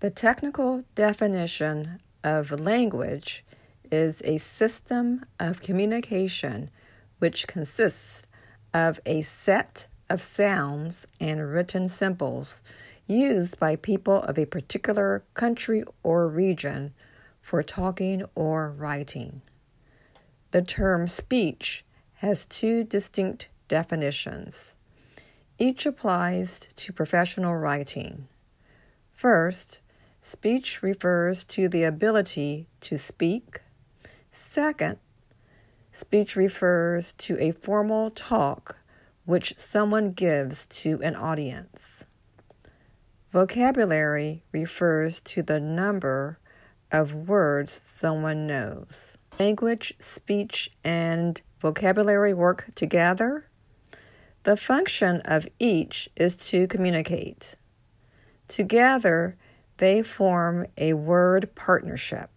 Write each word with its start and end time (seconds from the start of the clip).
The 0.00 0.08
technical 0.10 0.82
definition 0.94 2.00
of 2.24 2.58
language 2.58 3.44
is 3.92 4.22
a 4.24 4.38
system 4.38 5.26
of 5.38 5.60
communication 5.60 6.70
which 7.18 7.46
consists 7.46 8.22
of 8.72 8.98
a 9.04 9.20
set 9.20 9.88
of 10.08 10.22
sounds 10.22 11.06
and 11.20 11.52
written 11.52 11.90
symbols 11.90 12.62
used 13.06 13.58
by 13.58 13.76
people 13.76 14.22
of 14.22 14.38
a 14.38 14.46
particular 14.46 15.22
country 15.34 15.84
or 16.02 16.28
region 16.28 16.94
for 17.42 17.62
talking 17.62 18.24
or 18.34 18.70
writing. 18.70 19.42
The 20.52 20.62
term 20.62 21.08
speech 21.08 21.84
has 22.14 22.46
two 22.46 22.84
distinct 22.84 23.50
definitions. 23.68 24.76
Each 25.58 25.84
applies 25.84 26.68
to 26.76 26.90
professional 26.90 27.54
writing. 27.54 28.28
First, 29.12 29.80
speech 30.20 30.82
refers 30.82 31.44
to 31.44 31.68
the 31.68 31.84
ability 31.84 32.66
to 32.80 32.98
speak. 32.98 33.60
Second, 34.32 34.98
speech 35.92 36.36
refers 36.36 37.12
to 37.14 37.38
a 37.40 37.52
formal 37.52 38.10
talk 38.10 38.76
which 39.24 39.54
someone 39.56 40.12
gives 40.12 40.66
to 40.66 41.00
an 41.02 41.14
audience. 41.14 42.04
Vocabulary 43.32 44.42
refers 44.52 45.20
to 45.20 45.42
the 45.42 45.60
number 45.60 46.38
of 46.90 47.14
words 47.14 47.80
someone 47.84 48.46
knows. 48.46 49.16
Language, 49.38 49.94
speech, 50.00 50.70
and 50.82 51.40
vocabulary 51.60 52.34
work 52.34 52.70
together. 52.74 53.46
The 54.42 54.56
function 54.56 55.20
of 55.24 55.46
each 55.58 56.08
is 56.16 56.34
to 56.48 56.66
communicate. 56.66 57.54
Together, 58.48 59.36
they 59.80 60.02
form 60.02 60.66
a 60.76 60.92
word 60.92 61.50
partnership. 61.54 62.30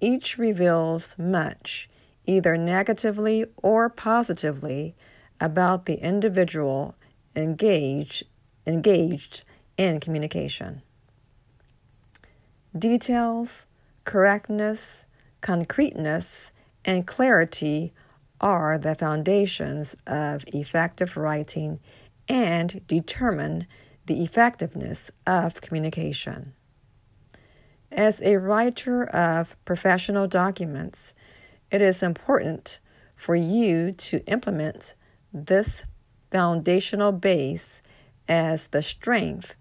Each 0.00 0.36
reveals 0.36 1.16
much, 1.16 1.88
either 2.26 2.56
negatively 2.56 3.44
or 3.62 3.88
positively, 3.88 4.96
about 5.40 5.86
the 5.86 5.94
individual 5.94 6.96
engaged, 7.36 8.24
engaged 8.66 9.44
in 9.76 10.00
communication. 10.00 10.82
Details, 12.76 13.66
correctness, 14.04 15.06
concreteness, 15.40 16.50
and 16.84 17.06
clarity 17.06 17.92
are 18.40 18.76
the 18.76 18.96
foundations 18.96 19.94
of 20.04 20.44
effective 20.48 21.16
writing 21.16 21.78
and 22.28 22.84
determine 22.88 23.68
the 24.08 24.24
effectiveness 24.24 25.10
of 25.26 25.60
communication. 25.60 26.54
As 27.92 28.20
a 28.22 28.38
writer 28.38 29.04
of 29.04 29.56
professional 29.64 30.26
documents, 30.26 31.14
it 31.70 31.80
is 31.80 32.02
important 32.02 32.80
for 33.14 33.36
you 33.36 33.92
to 33.92 34.24
implement 34.26 34.94
this 35.32 35.84
foundational 36.30 37.12
base 37.12 37.82
as 38.26 38.68
the 38.68 38.82
strength 38.82 39.54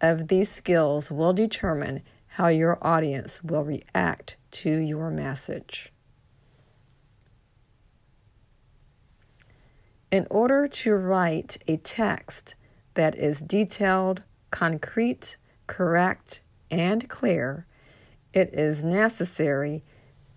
of 0.00 0.28
these 0.28 0.50
skills 0.50 1.10
will 1.10 1.32
determine 1.32 2.02
how 2.26 2.48
your 2.48 2.78
audience 2.82 3.42
will 3.42 3.64
react 3.64 4.36
to 4.50 4.70
your 4.70 5.10
message. 5.10 5.92
In 10.10 10.26
order 10.30 10.68
to 10.68 10.94
write 10.94 11.58
a 11.66 11.76
text 11.76 12.54
that 12.94 13.14
is 13.14 13.40
detailed, 13.40 14.22
concrete, 14.50 15.36
correct, 15.66 16.40
and 16.70 17.08
clear, 17.08 17.66
it 18.32 18.50
is 18.52 18.82
necessary 18.82 19.82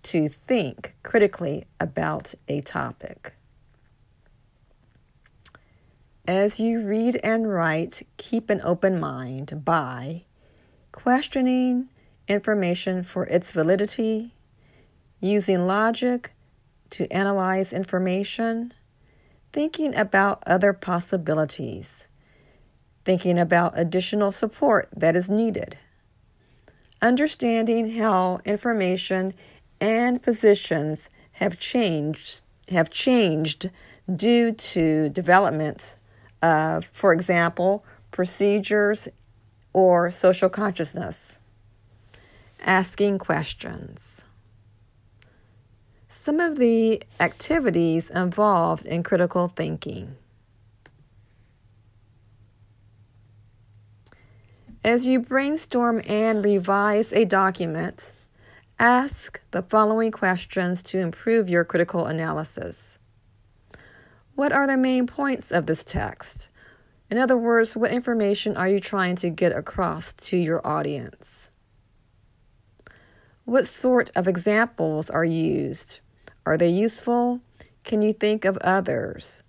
to 0.04 0.28
think 0.28 0.94
critically 1.02 1.64
about 1.80 2.34
a 2.46 2.60
topic. 2.60 3.34
As 6.26 6.60
you 6.60 6.82
read 6.82 7.18
and 7.24 7.50
write, 7.50 8.02
keep 8.16 8.50
an 8.50 8.60
open 8.62 9.00
mind 9.00 9.64
by 9.64 10.24
questioning 10.92 11.88
information 12.28 13.02
for 13.02 13.24
its 13.24 13.50
validity, 13.50 14.34
using 15.20 15.66
logic 15.66 16.32
to 16.90 17.10
analyze 17.12 17.72
information, 17.72 18.72
thinking 19.52 19.94
about 19.94 20.42
other 20.46 20.72
possibilities, 20.72 22.07
thinking 23.08 23.38
about 23.38 23.72
additional 23.74 24.30
support 24.30 24.86
that 24.94 25.16
is 25.16 25.30
needed, 25.30 25.78
understanding 27.00 27.96
how 27.96 28.38
information 28.44 29.32
and 29.80 30.22
positions 30.22 31.08
have 31.32 31.58
changed 31.58 32.42
have 32.68 32.90
changed 32.90 33.70
due 34.14 34.52
to 34.52 35.08
development 35.08 35.96
of, 36.42 36.84
for 36.92 37.14
example, 37.14 37.82
procedures 38.10 39.08
or 39.72 40.10
social 40.10 40.50
consciousness. 40.50 41.38
Asking 42.60 43.16
questions. 43.16 44.20
Some 46.10 46.40
of 46.40 46.58
the 46.58 47.02
activities 47.20 48.10
involved 48.10 48.84
in 48.84 49.02
critical 49.02 49.48
thinking. 49.48 50.16
As 54.88 55.06
you 55.06 55.20
brainstorm 55.20 56.00
and 56.08 56.42
revise 56.42 57.12
a 57.12 57.26
document, 57.26 58.14
ask 58.78 59.38
the 59.50 59.60
following 59.60 60.10
questions 60.10 60.82
to 60.84 60.98
improve 60.98 61.50
your 61.50 61.62
critical 61.62 62.06
analysis. 62.06 62.98
What 64.34 64.50
are 64.50 64.66
the 64.66 64.78
main 64.78 65.06
points 65.06 65.52
of 65.52 65.66
this 65.66 65.84
text? 65.84 66.48
In 67.10 67.18
other 67.18 67.36
words, 67.36 67.76
what 67.76 67.90
information 67.90 68.56
are 68.56 68.66
you 68.66 68.80
trying 68.80 69.16
to 69.16 69.28
get 69.28 69.52
across 69.52 70.14
to 70.14 70.38
your 70.38 70.66
audience? 70.66 71.50
What 73.44 73.66
sort 73.66 74.10
of 74.16 74.26
examples 74.26 75.10
are 75.10 75.22
used? 75.22 76.00
Are 76.46 76.56
they 76.56 76.70
useful? 76.70 77.42
Can 77.84 78.00
you 78.00 78.14
think 78.14 78.46
of 78.46 78.56
others? 78.62 79.42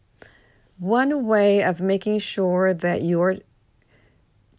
One 0.79 1.25
way 1.25 1.63
of 1.63 1.79
making 1.79 2.19
sure 2.19 2.73
that 2.73 3.03
your 3.03 3.37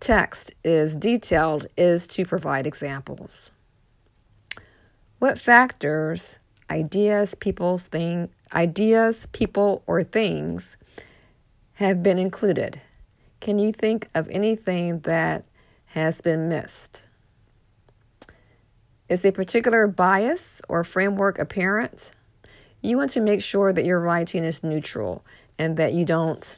text 0.01 0.53
is 0.65 0.97
detailed 0.97 1.67
is 1.77 2.07
to 2.09 2.25
provide 2.25 2.67
examples. 2.67 3.51
What 5.19 5.39
factors, 5.39 6.39
ideas, 6.71 7.35
people's 7.35 7.83
thing, 7.83 8.31
ideas, 8.55 9.29
people 9.33 9.83
or 9.87 10.03
things 10.03 10.79
have 11.75 12.03
been 12.03 12.19
included? 12.19 12.81
Can 13.41 13.59
you 13.59 13.73
think 13.73 14.09
of 14.15 14.29
anything 14.31 15.01
that 15.01 15.45
has 15.87 16.21
been 16.21 16.49
missed? 16.49 17.05
Is 19.09 19.25
a 19.25 19.33
particular 19.33 19.87
bias 19.87 20.63
or 20.69 20.85
framework 20.85 21.39
apparent? 21.39 22.13
You 22.81 22.97
want 22.97 23.11
to 23.11 23.21
make 23.21 23.43
sure 23.43 23.73
that 23.73 23.85
your 23.85 24.01
writing 24.01 24.45
is 24.45 24.63
neutral 24.65 25.25
and 25.59 25.77
that 25.77 25.93
you 25.93 26.05
don't 26.05 26.57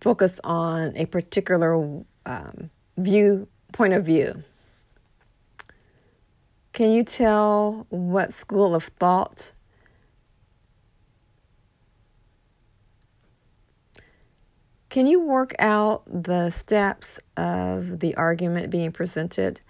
focus 0.00 0.40
on 0.44 0.96
a 0.96 1.06
particular 1.06 2.02
um, 2.26 2.70
view 2.96 3.48
point 3.72 3.92
of 3.92 4.04
view. 4.04 4.42
Can 6.72 6.90
you 6.90 7.04
tell 7.04 7.86
what 7.90 8.32
school 8.32 8.74
of 8.74 8.84
thought 8.98 9.52
Can 14.90 15.06
you 15.06 15.20
work 15.20 15.54
out 15.60 16.02
the 16.06 16.50
steps 16.50 17.20
of 17.36 18.00
the 18.00 18.12
argument 18.16 18.70
being 18.70 18.90
presented? 18.90 19.60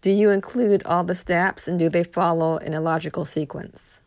Do 0.00 0.10
you 0.10 0.30
include 0.30 0.82
all 0.86 1.04
the 1.04 1.14
steps 1.14 1.68
and 1.68 1.78
do 1.78 1.90
they 1.90 2.04
follow 2.04 2.56
in 2.56 2.72
a 2.72 2.80
logical 2.80 3.26
sequence? 3.26 4.00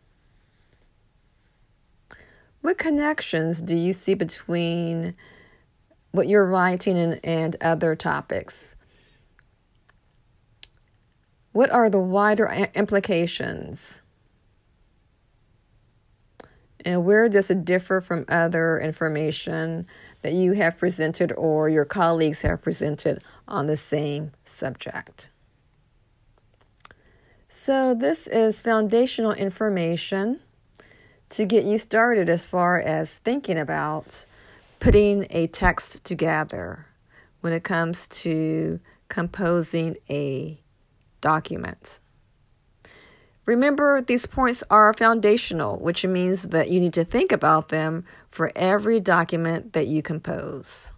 What 2.62 2.80
connections 2.80 3.62
do 3.62 3.76
you 3.76 3.94
see 3.94 4.16
between 4.16 5.14
what 6.16 6.28
you're 6.28 6.46
writing 6.46 6.98
and, 6.98 7.20
and 7.24 7.56
other 7.62 7.96
topics? 7.96 8.76
What 11.52 11.70
are 11.70 11.90
the 11.90 12.00
wider 12.00 12.48
implications? 12.74 14.02
And 16.84 17.04
where 17.04 17.28
does 17.30 17.50
it 17.50 17.66
differ 17.66 18.00
from 18.00 18.26
other 18.30 18.80
information 18.80 19.88
that 20.22 20.34
you 20.34 20.54
have 20.54 20.78
presented 20.78 21.32
or 21.36 21.68
your 21.68 21.86
colleagues 21.86 22.42
have 22.42 22.62
presented 22.62 23.24
on 23.48 23.66
the 23.66 23.78
same 23.78 24.34
subject? 24.44 25.30
So, 27.48 27.96
this 27.96 28.28
is 28.28 28.62
foundational 28.62 29.32
information 29.32 30.42
to 31.30 31.46
get 31.46 31.64
you 31.64 31.78
started 31.78 32.30
as 32.30 32.46
far 32.46 32.80
as 32.80 33.16
thinking 33.16 33.58
about 33.58 34.26
putting 34.86 35.26
a 35.32 35.48
text 35.48 36.04
together 36.04 36.86
when 37.42 37.52
it 37.52 37.64
comes 37.64 38.08
to 38.08 38.80
composing 39.10 39.98
a 40.12 40.62
document. 41.22 42.00
Remember, 43.48 44.00
these 44.00 44.28
points 44.28 44.64
are 44.70 44.94
foundational, 44.94 45.80
which 45.80 46.06
means 46.06 46.44
that 46.44 46.70
you 46.70 46.80
need 46.80 46.94
to 46.94 47.04
think 47.04 47.32
about 47.32 47.70
them 47.70 48.06
for 48.30 48.52
every 48.56 49.00
document 49.00 49.74
that 49.74 49.88
you 49.88 50.04
compose. 50.04 50.92